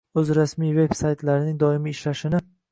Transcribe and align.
o‘z 0.19 0.29
rasmiy 0.37 0.71
veb-saytlarining 0.77 1.63
doimiy 1.67 1.95
ishlashini 1.99 2.45